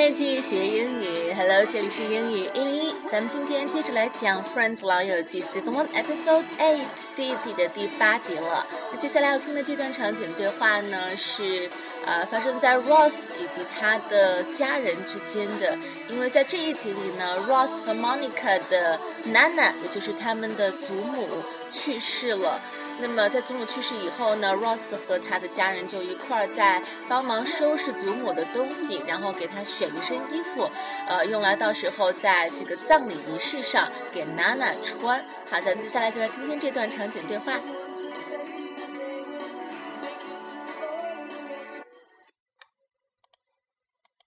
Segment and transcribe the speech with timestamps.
[0.00, 8.66] 妹继续学英语，Hello，这里是英语一零一，咱们今天接着来讲《Friends 老友记》Season One Episode Eight 第一季的第八集了。
[8.90, 11.68] 那接下来要听的这段场景对话呢，是
[12.06, 15.76] 呃发生在 Ross 以及他的家人之间的，
[16.08, 21.28] 因为在这一集里呢，Ross 和 Monica 的 Nana，也就是他们的祖母
[21.70, 22.58] 去世了。
[23.00, 30.70] 那么在祖母去世以后呢，Ross 和他的家人就一块儿在帮忙收拾祖母的东西，然后给她选一身衣服，
[31.08, 35.24] 呃，用来到时候在这个葬礼仪式上给娜娜穿。
[35.50, 37.58] 好，咱们接下来就来听听这段场景对话。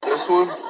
[0.01, 0.62] This one?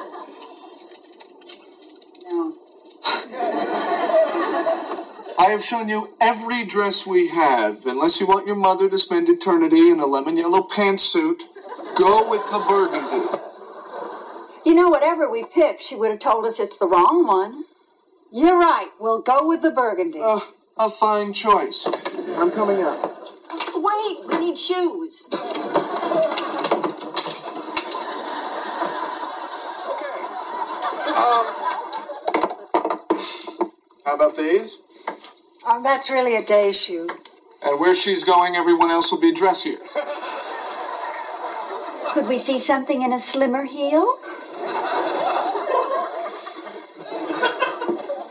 [5.54, 7.76] Have shown you every dress we have.
[7.86, 11.44] Unless you want your mother to spend eternity in a lemon yellow pantsuit,
[11.96, 13.24] go with the burgundy.
[14.66, 17.66] You know, whatever we pick, she would have told us it's the wrong one.
[18.32, 18.88] You're right.
[18.98, 20.20] We'll go with the burgundy.
[20.20, 20.40] Uh,
[20.76, 21.88] a fine choice.
[22.34, 23.16] I'm coming up.
[23.76, 25.28] Wait, we need shoes.
[31.06, 31.46] Um,
[34.04, 34.78] how about these?
[35.66, 37.08] Um, that's really a day shoe.
[37.62, 39.78] And where she's going, everyone else will be dressier.
[42.12, 44.18] Could we see something in a slimmer heel?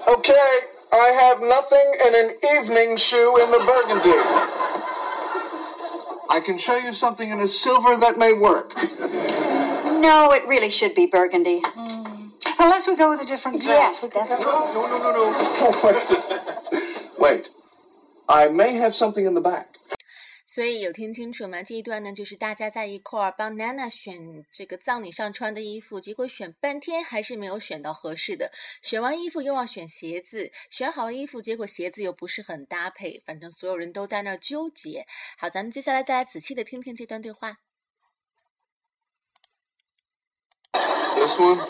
[0.07, 0.47] Okay,
[0.91, 4.13] I have nothing in an evening shoe in the burgundy.
[6.29, 8.75] I can show you something in a silver that may work.
[8.77, 11.63] No, it really should be burgundy.
[12.59, 14.01] Unless we go with a different dress.
[14.01, 14.71] Yes, we that's go.
[14.73, 16.49] No, no, no, no, no.
[17.23, 17.45] Wait.
[18.27, 19.67] I may have something in the back.
[20.45, 21.63] 所以有听清楚吗？
[21.63, 28.51] 这一段呢，就是大家在一块儿帮娜娜选这个葬礼上穿的衣服，结果选半天还是没有选到合适的。
[28.81, 35.05] 选完衣服又要选鞋子，选好了衣服，结果鞋子又不是很搭配，反正所有人都在那儿纠结。
[35.37, 37.59] 好，咱们接下来再来仔细的听听这段对话。
[41.15, 41.61] This one?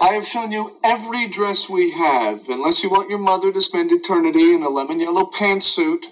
[0.00, 2.48] I have shown you every dress we have.
[2.48, 6.06] Unless you want your mother to spend eternity in a lemon yellow pantsuit,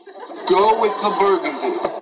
[0.46, 2.00] go with the burgundy.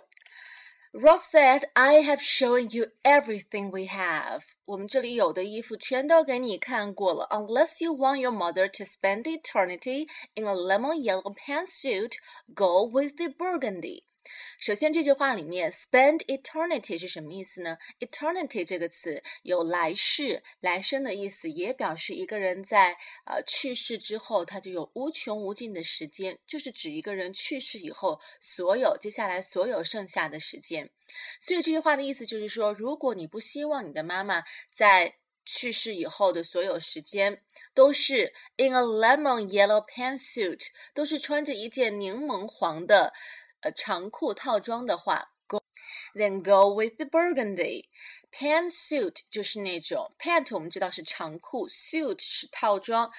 [0.93, 7.27] Ross said, "I have shown you everything we have." 我们这里有的衣服全都给你看过了。
[7.31, 12.13] Unless you want your mother to spend eternity in a lemon yellow pantsuit,
[12.55, 14.03] go with the burgundy.
[14.60, 30.90] 首先，这句话里面 “spend eternity” 是什么意思呢？eternity 这个词有来世、来生的意思，也表示一个人在呃去世之后，他就有无穷无尽的时间，就是指一个人去世以后所有接下来所有剩下的时间。
[31.42, 34.42] 所以这句话的意思就是说，如果你不希望你的妈妈
[34.74, 43.12] 在去世以后的所有时间都是 in a lemon yellow pantsuit，都是穿着一件柠檬黄的。
[43.64, 45.62] 呃长裤套装的话，go
[46.14, 47.86] then go with the burgundy
[48.32, 53.12] pantsuit 就是那种 pant 我们知道是长裤，suit 是套装。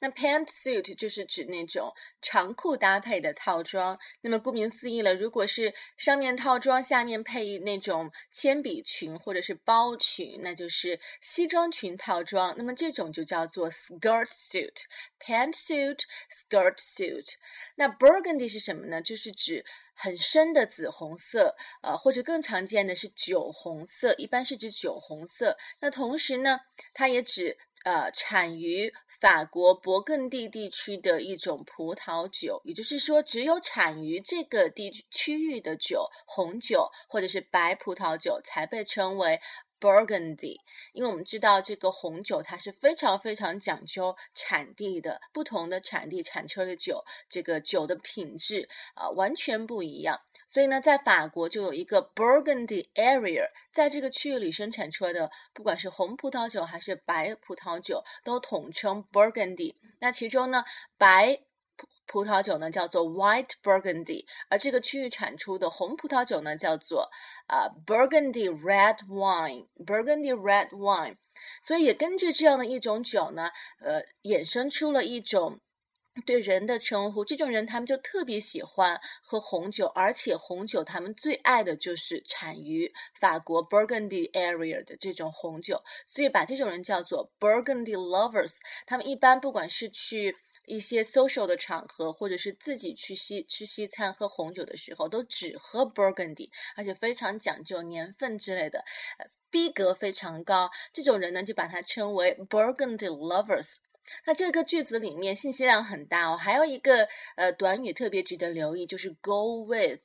[0.00, 3.98] 那 pantsuit 就是指那种长裤搭配的套装。
[4.20, 12.54] 那么顾名思义了，如果是上面套装，下面配那种铅笔裙或者是包裙，那就是西装裙套装。
[12.56, 14.84] 那么这种就叫做 skirt suit。
[15.18, 16.00] pantsuit
[16.30, 17.34] skirt suit。
[17.76, 19.00] 那 burgundy 是什么呢？
[19.00, 19.64] 就是指
[19.94, 25.56] 很深的紫红色，呃，或者更常见的是酒红色，一般是指酒红色。
[25.80, 26.58] 那同时呢，
[26.92, 39.40] 它也指呃产于法国勃艮第地区的一种葡萄酒，也就是说，只有产于这个地区域的酒，红酒或者是白葡萄酒才被称为。
[39.82, 40.58] Burgundy，
[40.92, 50.20] 因为我们知道这个红酒它是非常非常讲究产地的，不同的产地产出的酒，这个酒的品质啊、完全不一样。
[50.52, 59.74] 所以呢，在法国就有一个 Burgundy area，在这个区域里生产出来的，不管是红葡萄酒还是白葡萄酒，都统称 Burgundy。
[60.00, 60.62] 那其中呢，
[60.98, 61.40] 白
[62.06, 67.10] 葡萄酒呢叫做 White Burgundy，而这个区域产出的红葡萄酒呢叫做
[67.46, 71.16] 啊、Burgundy Red Wine，Burgundy Red Wine。
[71.62, 73.48] 所以也根据这样的一种酒呢，
[73.80, 75.60] 呃，衍生出了一种。
[76.26, 88.56] 对人的称呼，这种人他们就特别喜欢喝红酒，而且红酒他们最爱的就是产于法国 Burgundy area 的这种红酒，所以把这种人叫做 Burgundy lovers。
[88.86, 90.36] 他们一般不管是去
[90.66, 98.84] 一些 social 的场合，或者是自己去西吃西餐喝红酒的时候，都只喝 Burgundy，而且非常讲究年份之类的，
[99.50, 100.70] 逼格非常高。
[100.92, 103.76] 这种人呢，就把它称为 Burgundy lovers。
[104.26, 110.00] 那这个句子里面信息量很大哦，还有一个呃短语特别值得留意，就是 go with。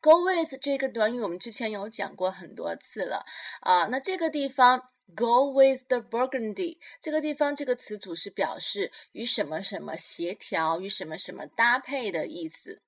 [0.00, 3.24] go with 这个短语我们之前有讲过很多次了
[3.62, 3.86] 啊。
[3.86, 12.82] 那这个地方 go with the Burgundy 这个地方这个词组是表示与什么什么协调，与什么什么搭配的意思。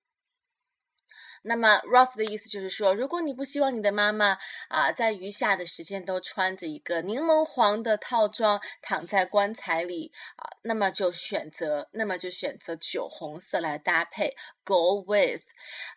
[1.46, 4.36] 那么 Ross 的意思就是说，如果你不希望你的妈妈
[4.68, 14.34] 啊，在余下的时间都穿着一个柠檬黄的套装躺在棺材里啊，那么就选择，那么就选择酒红色来搭配
[14.64, 15.42] ，Go with，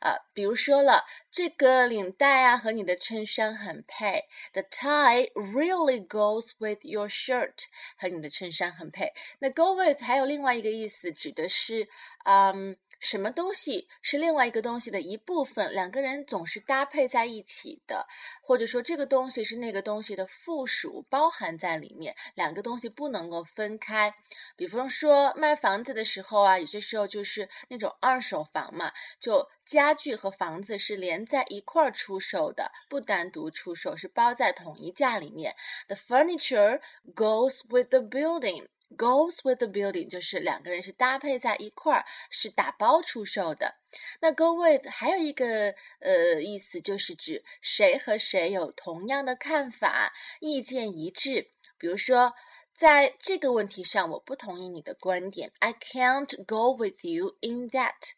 [0.01, 7.56] 啊，比如说了，这个领带啊和你的衬衫很配，The tie really goes with your shirt，
[7.98, 9.13] 和你的衬衫很配。
[9.40, 11.88] 那 Go with 还有另外一个意思，指的是，
[12.25, 12.78] 嗯。
[13.00, 15.72] 什么东西是另外一个东西的一部分？
[15.72, 18.06] 两个人总是搭配在一起的，
[18.42, 22.16] 或者说这个东西是那个东西的附属，包含在里面。
[22.36, 24.13] 两个东西不能够分开。
[24.57, 35.56] 比方说卖房子的时候啊，有些时候就是那种二手房嘛，就家具和房子是连在一块儿出售的，不单独出售，是包在统一价里面。
[35.88, 36.81] The furniture
[37.16, 38.68] goes with the building.
[38.98, 43.76] Goes with the building 就是两个人是搭配在一块儿，是打包出售的。
[44.20, 51.52] 那 go with 还有一个呃意思，就是指谁和谁有同样的看法，意见一致。
[51.78, 52.34] 比如说，
[52.74, 55.52] 在这个问题上，我不同意你的观点。
[55.60, 58.14] I can't go with you in that.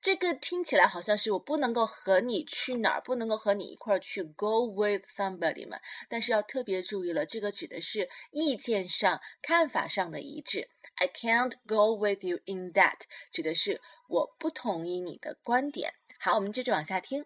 [0.00, 5.78] 这个听起来好像是我不能够和你去哪儿，不能够和你一块儿去 go with somebody 嘛。
[6.10, 10.68] 但是要特别注意了，这个指的是意见上、看法上的一致。
[10.96, 15.94] I can't go with you in that，指的是我不同意你的观点。
[16.20, 17.24] 好，我们接着往下听。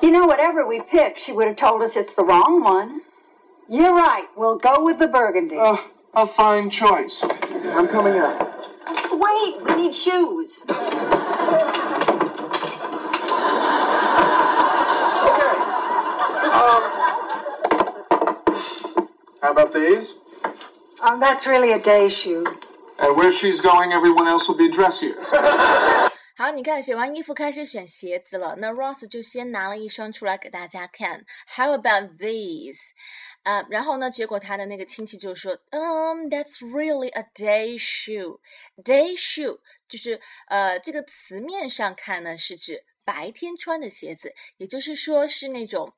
[0.00, 3.02] You know, whatever we pick, she would have told us it's the wrong one.
[3.68, 4.28] You're right.
[4.36, 5.58] We'll go with the burgundy.
[5.58, 5.78] Uh,
[6.12, 7.24] a fine choice.
[7.74, 8.45] I'm coming out.
[9.27, 10.63] Wait, we need shoes.
[10.69, 10.77] Okay.
[16.47, 16.81] Um,
[19.41, 20.15] how about these?
[21.01, 22.45] Um, that's really a day shoe.
[22.99, 25.17] And where she's going, everyone else will be dressier.
[26.47, 28.55] 好，你看选完衣服开始选鞋子了。
[28.59, 31.25] 那 Ross 就先拿了一双出来给大家看。
[31.45, 32.77] How about these？
[33.43, 38.39] 啊，然后呢，结果他的那个亲戚就说，嗯，That's really a day shoe。
[38.81, 39.59] Day shoe
[39.89, 45.95] 就是呃，这个词面上看呢，是指白天穿的鞋子，也就是说是那种。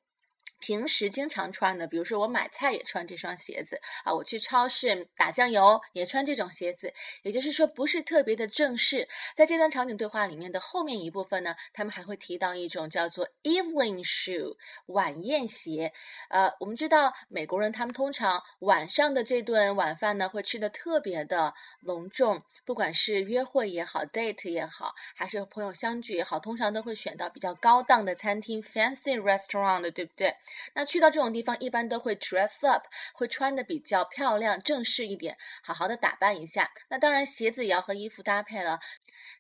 [0.60, 9.08] 平时经常穿的，比如说我买菜也穿这双鞋子啊，我去超市打酱油也穿这种鞋子，也就是说不是特别的正式。
[9.36, 14.58] 在这段场景对话里面的后面一部分呢，他们还会提到一种叫做 evening shoe
[14.88, 15.94] 晚宴鞋。
[16.30, 30.36] 呃，我们知道美国人他们通常晚上的这顿晚饭呢会吃的特别的隆重，不管是约会也好，date 也好，还是和朋友相聚也好，通常都会选到比较高档的餐厅，fancy restaurant，对不对？
[30.74, 36.72] 那去到这种地方，一般都会 dress up，会穿的比较漂亮、正式一点，好好的打扮一下。
[36.90, 38.80] 那当然，鞋子也要和衣服搭配了。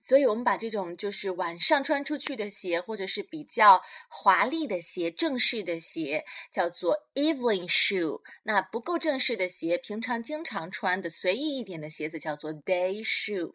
[0.01, 8.21] 所以，我们把这种就是晚上穿出去的鞋，或者是比较华丽的鞋、正式的鞋，叫做 evening shoe。
[8.43, 13.53] 那不够正式的鞋，平常经常穿的随意一点的鞋子，叫做 day shoe。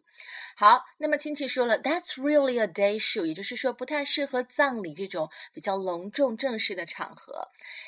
[0.57, 7.44] 好，那么亲戚说了，That's really a day shoe，也就是说不太适合葬礼这种比较隆重正式的场合。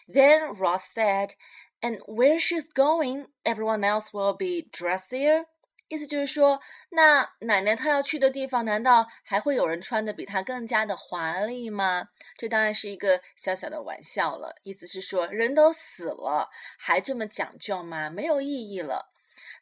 [0.09, 5.47] Then Ross said，And where she's going, everyone else will be dressier。
[5.89, 6.61] 意思就是说，
[6.91, 12.09] 那奶奶她要去的地方，难道还会有人穿的比她更加的华丽吗？
[12.37, 14.57] 这当然是一个小小的玩笑了。
[14.65, 18.11] 意思是说，人都死了，还这么讲究吗？
[18.11, 19.13] 没有意义了。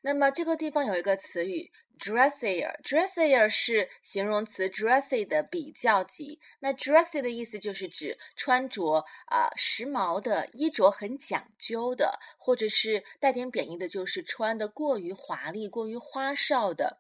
[0.07, 1.73] 那么这个地方有一个词语。
[1.99, 6.41] dressier，dressier 是形容词 dressy 的比较级。
[6.59, 16.99] 那 dressy 的意思就是指穿着啊时髦的衣着很讲究的，或者是带点贬义的，就是穿的过于华丽、过于花哨的。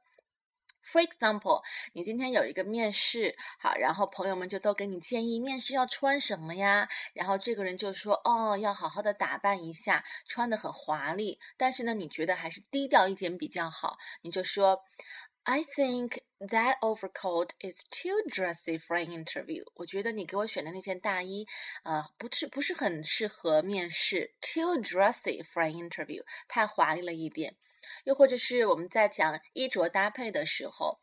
[0.85, 1.62] For example，
[1.95, 6.88] 你今天有一个面试，好，然后朋友们就都给你建议面试要穿什么呀？
[7.14, 14.85] 然后这个人就说，哦，要好好的打扮一下，穿的很华丽，但是呢，你觉得还是低调一点比较好，你就说
[15.45, 19.62] I think that overcoat is too dressy for an interview。
[19.75, 21.47] 我觉得你给我选的那件大衣，
[21.83, 24.35] 呃，不是不是很适合面试。
[24.41, 27.57] Too dressy for an interview，太华丽了一点。
[28.04, 31.00] 又或者是我们在讲衣着搭配的时候。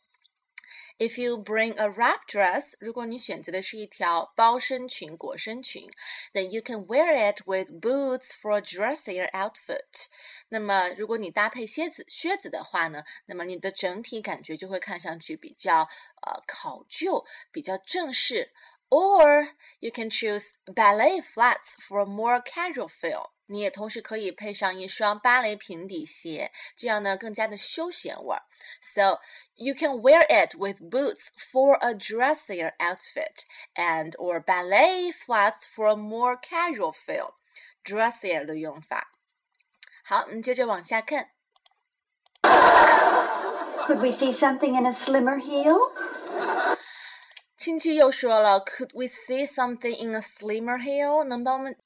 [0.99, 5.89] If you bring a wrap dress，如果你选择的是一条包身裙、裹身裙，
[6.33, 10.07] then you can wear it with boots for a dressier outfit。
[10.49, 15.83] 那么，如果你搭配靴子、靴子的话呢，那么你的整体感觉就会看上去比较
[16.23, 18.53] 呃考究、比较正式。
[18.89, 19.49] Or
[19.81, 23.31] you can choose ballet flats for a more casual feel。
[23.51, 28.43] 你也同时可以配上一双芭蕾平底鞋，这样呢更加的休闲味儿。
[28.81, 29.21] So
[29.55, 33.45] you can wear it with boots for a dressier outfit
[33.75, 37.35] and or ballet flats for a more casual feel.
[37.85, 39.13] Dressier 的用法。
[40.03, 41.31] 好，我们接着往下看。
[42.43, 45.79] Could we see something in a slimmer heel?
[47.57, 51.23] 亲戚又说了，Could we see something in a slimmer heel？
[51.23, 51.77] 能帮我们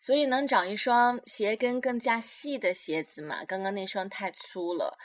[0.00, 3.44] 所以能找一双鞋跟更加细的鞋子嘛？
[3.44, 4.98] 刚刚那双太粗了。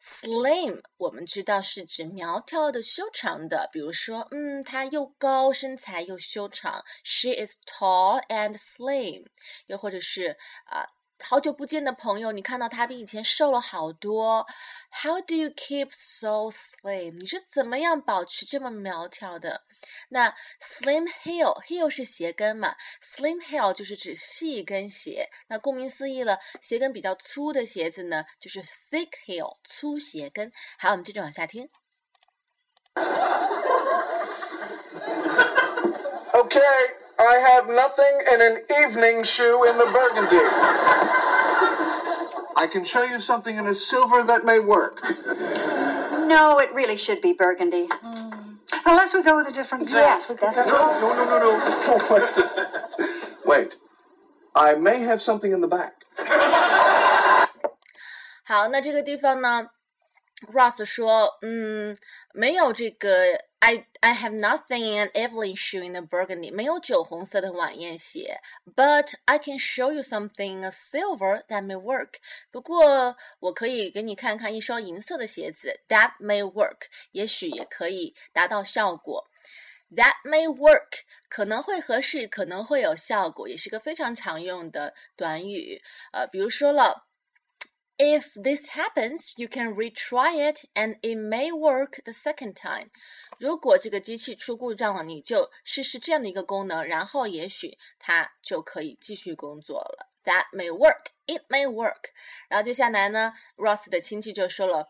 [0.00, 6.84] Slim 我们知道是指苗条的、修长的，比如说，嗯，她又高，身材又修长。
[7.04, 9.26] She is tall and slim。
[9.66, 10.88] 又或者是啊。
[11.24, 14.46] 好久不见的朋友，你看到他比以前瘦了好多。
[14.90, 17.18] How do you keep so slim？
[17.18, 19.62] 你是怎么样保持这么苗条的？
[20.10, 25.28] 那 slim heel heel 是鞋跟嘛？slim heel 就是指细跟鞋。
[25.48, 30.52] 那顾名思义了，鞋跟比较粗的鞋子呢，就是 thick heel 粗鞋跟。
[30.78, 31.68] 好，我们接着往下听。
[36.34, 37.01] Okay.
[37.21, 40.41] I have nothing in an evening shoe in the burgundy.
[42.55, 45.01] I can show you something in a silver that may work.
[45.03, 47.87] No, it really should be burgundy.
[47.87, 48.57] Mm.
[48.85, 50.27] Unless we go with a different dress.
[50.27, 50.65] Yes, we could go.
[50.65, 51.97] No, no, no, no, no.
[52.09, 52.29] Wait.
[53.45, 53.75] Wait.
[54.55, 55.93] I may have something in the back.
[58.43, 59.67] 好，那这个地方呢
[60.50, 61.96] ，Ross 说，嗯，
[62.32, 68.40] 没有这个 I I have nothing in an Evelyn shoe in the burgundy，没有酒红色的晚宴鞋。
[68.74, 72.14] But I can show you something a silver that may work。
[72.50, 79.30] 不过我可以给你看看一双银色的鞋子，that may work，也许也可以达到效果。
[79.94, 85.80] That may work 可能会合适，可能会有效果，也是个非常常用的短语。
[86.12, 87.06] 呃，比如说了。
[88.01, 92.91] If this happens, you can retry it and it may work the second time.
[93.39, 100.11] 如果这个机器出故障了，你就试试这样的一个功能，然后也许它就可以继续工作了。
[100.25, 102.11] That may work, it may work。
[102.49, 104.89] 然后接下来呢，Ross 的亲戚就说了，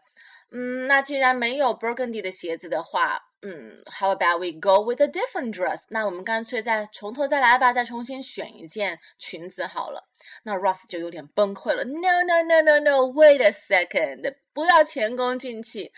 [0.51, 5.82] 嗯，那既然没有 Burgundy 的鞋子的话， 嗯，How about we go with a different dress？
[5.88, 10.08] 那我们干脆再从头再来吧，再重新选一件裙子好了。
[10.44, 11.82] 那 Ross 就有点崩溃了。
[11.82, 13.12] No, no, no, no, no.
[13.12, 15.92] Wait a second，不要前功尽弃。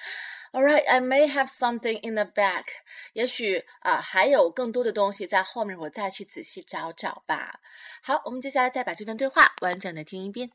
[0.52, 2.64] All right, I may have something in the back。
[3.12, 7.60] 也许啊，还有更多的东西在后面，我再去仔细找找吧。
[8.02, 10.50] 好，我们接下来再把这段对话完整的听一遍。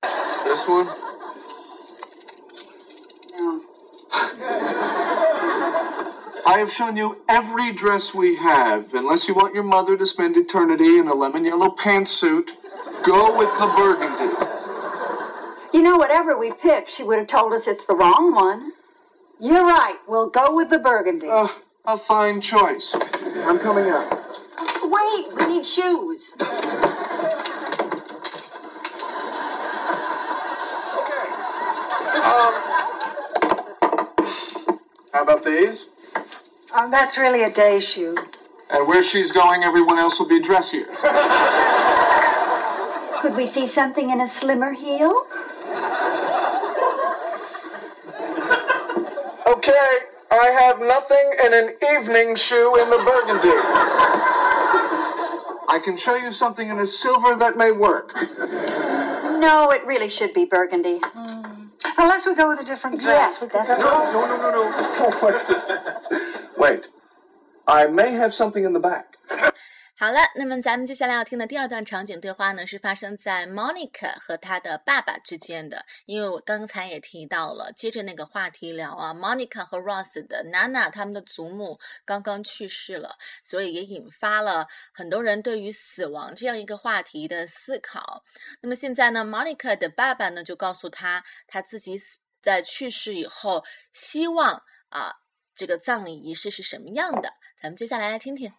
[0.00, 0.86] This one.
[3.36, 3.65] No.
[6.46, 8.94] I have shown you every dress we have.
[8.94, 12.50] Unless you want your mother to spend eternity in a lemon yellow pantsuit,
[13.02, 14.32] go with the burgundy.
[15.72, 18.72] You know, whatever we pick, she would have told us it's the wrong one.
[19.40, 19.96] You're right.
[20.08, 21.28] We'll go with the burgundy.
[21.28, 21.48] Uh,
[21.84, 22.94] a fine choice.
[22.94, 24.10] I'm coming out.
[24.82, 26.34] Wait, we need shoes.
[26.40, 26.50] Okay.
[32.22, 32.65] Um,
[35.16, 35.86] how about these?
[36.72, 38.14] Um, that's really a day shoe.
[38.68, 40.84] And where she's going, everyone else will be dressier.
[43.22, 45.26] Could we see something in a slimmer heel?
[49.46, 49.88] Okay,
[50.30, 53.56] I have nothing in an evening shoe in the burgundy.
[55.68, 58.14] I can show you something in a silver that may work.
[58.14, 61.00] No, it really should be burgundy.
[61.00, 61.45] Mm.
[61.98, 63.38] Unless we go with a different dress.
[63.38, 64.12] Yes, we could that's go.
[64.12, 65.18] No, no, no, no, no.
[65.22, 66.58] Wait.
[66.58, 66.88] Wait.
[67.66, 69.16] I may have something in the back.
[69.98, 75.86] 好了，那么咱们接下来要听的第二段场景对话呢，是发生在 Monica 和她的爸爸之间的。
[76.04, 88.22] 因为我刚才也提到了，接着那个话题聊啊，Monica 和 Ross 的 Nana 他们的祖母刚刚去世了，所以也引发了很多人对于死亡这样一个话题的思考。
[88.60, 92.18] 那么现在呢，Monica 的爸爸呢就告诉他，他自己死。
[92.42, 95.14] 在去世以后，希望啊
[95.56, 97.32] 这个葬礼仪式是什么样的？
[97.60, 98.52] 咱们接下来来听听。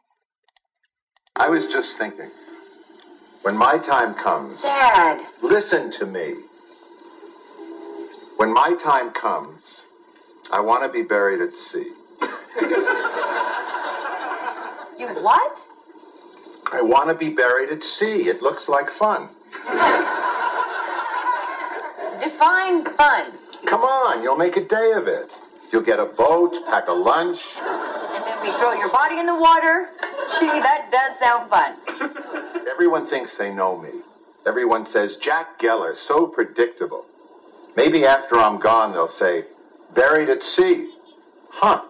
[1.37, 2.31] I was just thinking.
[3.43, 5.21] When my time comes, Dad.
[5.41, 6.33] listen to me.
[8.37, 9.85] When my time comes,
[10.51, 11.91] I want to be buried at sea.
[14.97, 15.59] You what?
[16.71, 18.27] I want to be buried at sea.
[18.27, 19.29] It looks like fun.
[22.19, 23.33] Define fun.
[23.67, 25.31] Come on, you'll make a day of it.
[25.71, 27.39] You'll get a boat, pack a lunch.
[27.59, 29.89] And then we throw your body in the water.
[30.27, 31.77] Gee, that does sound fun.
[32.69, 34.01] Everyone thinks they know me.
[34.45, 37.05] Everyone says, Jack Geller, so predictable.
[37.75, 39.45] Maybe after I'm gone, they'll say,
[39.93, 40.91] buried at sea.
[41.49, 41.83] Huh.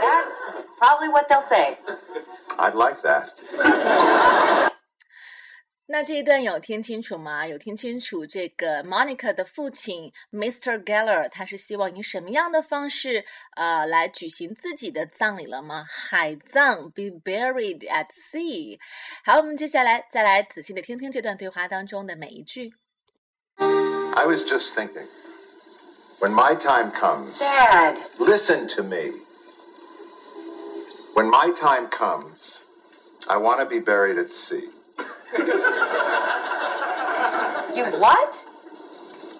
[0.00, 1.78] That's probably what they'll say.
[2.58, 4.64] I'd like that.
[5.87, 7.45] 那这一段有听清楚吗？
[7.45, 10.81] 有听清楚这个 Monica 的父亲 Mr.
[10.81, 13.25] Geller 他是希望以什么样的方式
[13.57, 15.83] 呃来举行自己的葬礼了吗？
[15.85, 18.79] 海葬，be buried at sea。
[19.25, 22.73] 好，我们接下来再来仔细的听听这段对话当中的每一句。
[23.57, 25.07] I was just thinking.
[26.19, 27.97] When my time comes, Dad.
[28.17, 29.11] listen to me.
[31.13, 32.61] When my time comes,
[33.27, 34.69] I want to be buried at sea.
[37.75, 38.35] You what?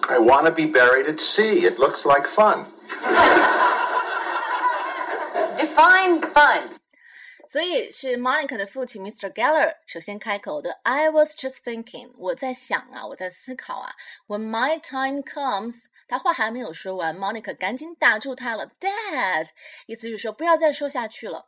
[0.09, 1.65] I want to be buried at sea.
[1.65, 2.65] It looks like fun.
[5.57, 6.79] Define fun.
[7.47, 9.31] 所以是 Monica 的父亲 Mr.
[9.31, 10.79] Geller 首先开口的。
[10.83, 13.93] I was just thinking，我在想啊，我在思考啊。
[14.27, 18.67] When my time comes，他话还没有说完，Monica 赶紧打住他了。
[18.79, 19.49] Dad，
[19.85, 21.45] 意思是说不要再说下去了。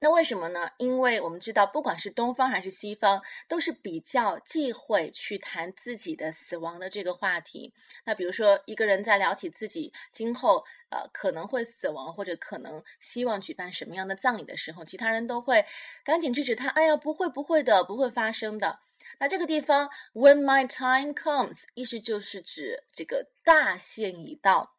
[0.00, 0.70] 那为什么呢？
[0.76, 7.74] 因为我们知道，不管是东方还是西方，都是比较忌讳去谈自己的死亡的这个话题。
[8.04, 15.66] 那比如说，一个人在聊起自己今后呃可能会死亡，或者可能希望举办什么样的葬礼的时候，其他人都会
[16.04, 16.68] 赶紧制止他。
[16.68, 18.78] 哎呀，不会，不会的，不会发生的。
[19.18, 24.77] 那这个地方，When my time comes，意思就是指这个大限已到。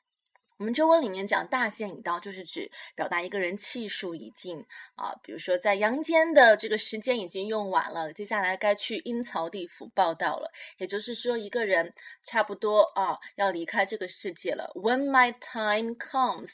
[0.60, 10.52] 我们中文里面讲大限已到，就是指表达一个人气数已尽啊，比如说在阳间的这个时间已经用完了，接下来该去阴曹地府报道了。
[10.78, 11.94] 也就是说，一个人
[12.24, 14.70] 差不多啊要离开这个世界了。
[14.76, 16.52] When my time comes，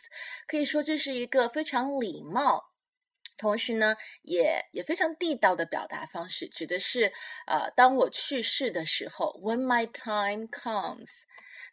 [0.47, 2.69] 可以说这是一个非常礼貌。
[3.37, 7.11] 同时呢，也也非常地道的表达方式，指的是
[7.47, 11.09] 呃，当我去世的时候，When my time comes，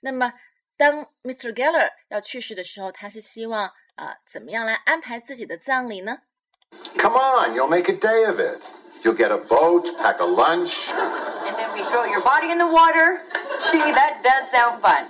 [0.01, 0.33] 那么
[0.82, 1.54] 当 Mr.
[1.54, 6.20] Geller 要去世的时候，他是希望啊、呃，怎么样来安排自己的葬礼呢？
[6.98, 8.62] Come on, you'll make a day of it.
[9.04, 10.74] You'll get a boat, pack a lunch.
[10.90, 13.22] And then we throw your body in the water.
[13.60, 15.08] Gee, that does sound fun.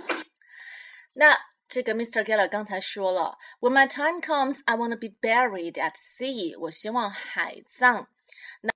[1.13, 1.36] 那
[1.67, 2.24] 这个 Mr.
[2.24, 6.58] Geller 刚才说了，When my time comes, I want to be buried at sea。
[6.60, 8.08] 我希望海葬。
[8.62, 8.70] 那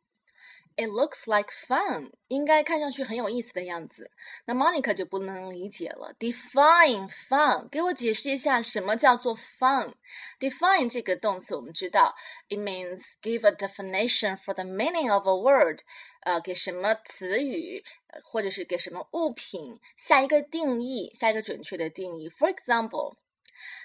[0.78, 4.10] It looks like fun，应该看上去很有意思的样子。
[4.46, 12.15] 那 Monica 就不能理解了，Define fun，给我解释一下什么叫做 fun。Define 这个动词我们知道，
[12.48, 15.82] it means give a definition for the meaning of a word，
[16.22, 22.30] 呃，给什么词语呃或者是给什么物品下一个定义，下一个准确的定义。
[22.30, 23.17] For example。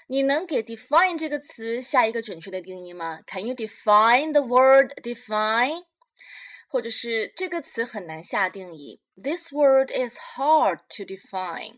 [0.07, 3.19] 你能给 define 这个词下一个准确的定义吗？
[3.27, 5.83] Can you define the word define？
[6.72, 11.76] 或者是这个词很难下定义，This word is hard to define。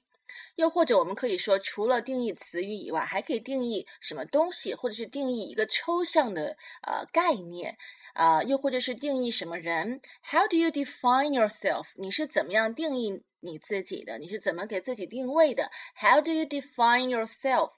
[0.55, 7.77] 又或者我们可以说，除了定义词语以外，还可以定义什么东西，或者是定义一个抽象的呃概念，
[8.15, 10.01] 啊、又或者是定义什么人。
[10.31, 11.87] How do you define yourself？
[11.97, 14.19] 你是怎么样定义你自己的？
[14.19, 17.73] 你是怎么给自己定位的？How do you define yourself？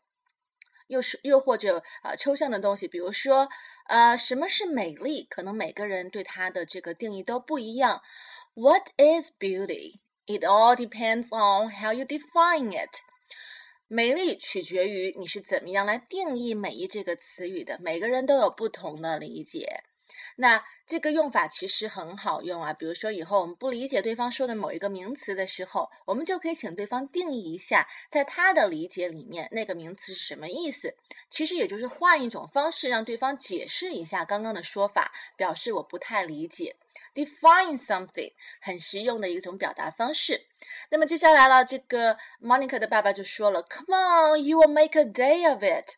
[0.88, 3.48] 又是又或者啊、呃、抽象的东西，比如说
[3.86, 5.24] 呃什么是美丽？
[5.24, 8.02] 可能每个人对它的这个定义都不一样。
[8.54, 10.00] What is beauty?
[10.26, 13.02] It all depends on how you define it.
[13.88, 19.84] 美丽取决于你是怎么样来定义美丽这个词语的，每个人都有不同的理解。
[20.36, 30.94] 那这个用法其实很好用啊，比如说以后我们不理解对方说的某一个名词的时候，我们就可以请对方定义一下，在他的理解里面那个名词是什么意思。
[31.28, 36.76] 其实也就是换一种方式让对方解释一下刚刚的说法，表示我不太理解。
[37.14, 40.46] Define something 很实用的一种表达方式。
[40.90, 45.96] 那么接下来了，这个 Monica 的爸爸就说了：“Come on, you will make a day of it。”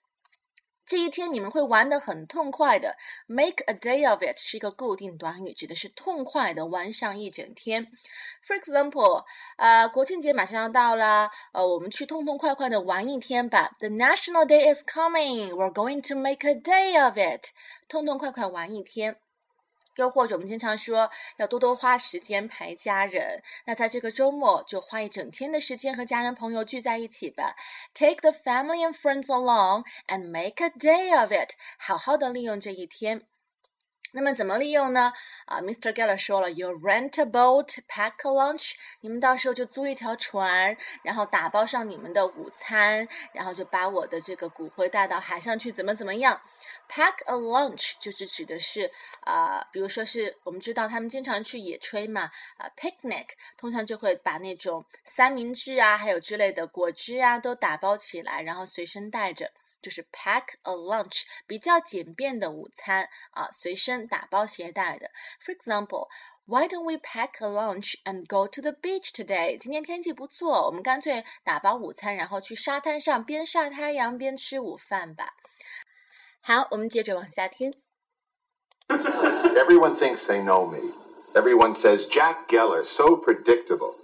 [0.88, 2.96] 这一天你们会玩得很痛快的。
[3.26, 7.88] Make a day of it 是一个固定短语，指的是痛快的玩上一整天。
[8.42, 9.26] For example，
[9.58, 13.76] 呃，国庆节马上要到啦，呃，我们去痛痛快快的玩一天吧。
[13.80, 15.50] The National Day is coming.
[15.50, 17.50] We're going to make a day of it.
[17.86, 19.18] 痛痛快快玩一天。
[19.98, 27.56] 又或者我们经常说要多多花时间陪家人，那在这个周末就花一整天的时间和家人朋友聚在一起吧。
[27.94, 33.26] Take the family and friends along and make a day of it，好好的利用这一天。
[34.12, 35.12] 那么怎么利用呢？
[35.46, 35.92] 啊，Mr.
[35.92, 46.40] Geller 说了，You rent a boat, pack a lunch，你们到时候就租一条船，然后打包上你们的午餐，然后就把我的这个骨灰带到海上去，怎么怎么样
[46.88, 48.90] ？Pack a lunch 就是指的是
[49.20, 59.52] 啊，比如说是我们知道他们经常去野炊嘛，啊，picnic 通常就会把那种三明治啊，还有之类的果汁啊都打包起来，然后随身带着。
[59.81, 65.09] 就是 pack a lunch，比较简便的午餐啊，随身打包携带的。
[65.45, 66.07] For example,
[66.45, 69.57] why don't we pack a lunch and go to the beach today？
[69.57, 75.29] 今天天气不错，我们干脆打包午餐，然后去沙滩上边晒太阳边吃午饭吧。
[76.41, 77.73] 好，我们接着往下听。
[78.89, 80.93] Everyone thinks they know me.
[81.33, 83.95] Everyone says, Jack Geller, so predictable.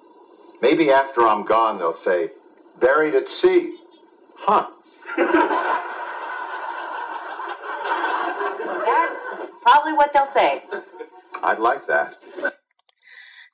[0.61, 2.31] Maybe after I'm gone, they'll say,
[2.79, 3.73] buried at sea.
[4.35, 4.67] Huh.
[8.85, 10.63] That's probably what they'll say.
[11.41, 12.15] I'd like that.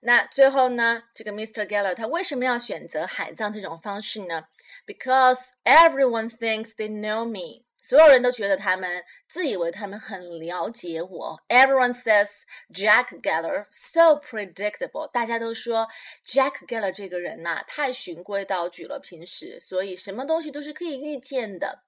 [0.01, 1.65] 那最后呢，这个 Mr.
[1.65, 4.45] Geller 他为什么要选择海葬这种方式呢？
[4.85, 7.63] Because everyone thinks they know me。
[7.80, 11.42] 所有人都觉得他们自以为他们很了解我。
[11.48, 12.28] Everyone says
[12.72, 15.10] Jack Geller so predictable。
[15.10, 15.88] 大家都说
[16.24, 21.82] Jack Geller 这个人呐、太循规蹈矩了，平时所以什么东西都是可以预见的。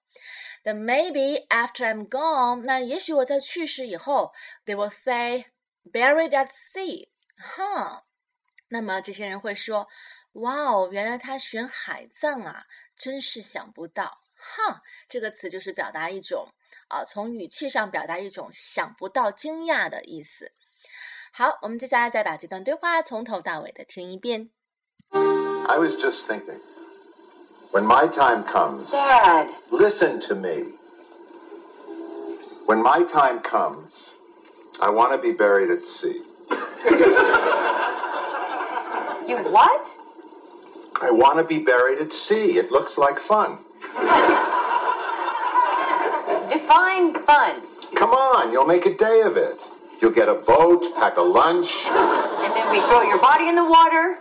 [0.65, 4.33] Then maybe after I'm gone，那也许我在去世以后
[4.65, 5.47] ，they will say
[5.91, 7.09] buried at sea。
[7.37, 8.05] 哈，
[8.69, 9.89] 那么这些人会说，
[10.33, 12.65] 哇哦，原来他选海葬啊，
[12.97, 14.17] 真是想不到。
[14.43, 16.49] 哼，这个词就是表达一种
[16.89, 20.51] 啊，从语气上表达一种想不到、惊讶的意思。
[21.33, 24.51] 好，我们接下来再把这段对话从头到尾的听一遍。
[25.13, 26.61] I was just thinking.
[27.71, 30.75] When my time comes, Dad, listen to me.
[32.67, 34.15] When my time comes,
[34.79, 36.23] I want to be buried at sea.
[39.27, 39.89] you what?
[41.01, 42.59] I want to be buried at sea.
[42.59, 43.65] It looks like fun.
[46.49, 47.63] Define fun.
[47.95, 49.63] Come on, you'll make a day of it.
[50.01, 51.71] You'll get a boat, pack a lunch.
[51.87, 54.19] And then we throw your body in the water.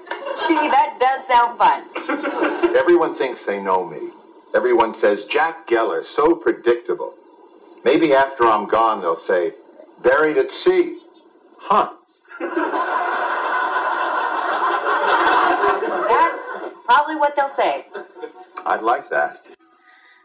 [0.47, 2.75] Gee, that does sound fun.
[2.77, 4.11] Everyone thinks they know me.
[4.53, 7.15] Everyone says, Jack Geller, so predictable.
[7.83, 9.53] Maybe after I'm gone, they'll say,
[10.03, 10.99] buried at sea.
[11.57, 11.93] Huh.
[16.09, 17.87] That's probably what they'll say.
[18.65, 19.47] I'd like that.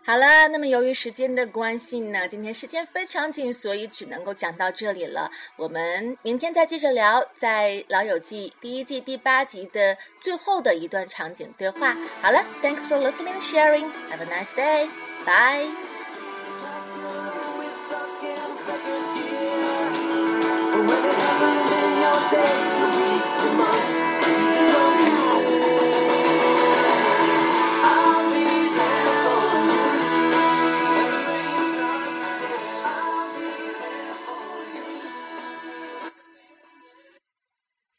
[0.06, 5.28] 好了，那么由于时间的关系呢，今天时间非常紧，所以只能够讲到这里了。
[5.56, 11.96] 我们明天再接着聊，在《老友记》第一季第八集的最后的一段场景对话。
[12.22, 13.90] 好了，Thanks for listening, sharing.
[14.08, 14.88] Have a nice day.
[15.24, 15.72] Bye.
[22.28, 22.85] Take you